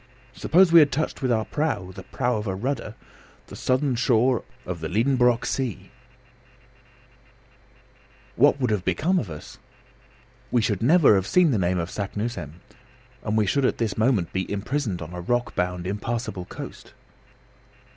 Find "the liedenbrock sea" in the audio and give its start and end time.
4.79-5.91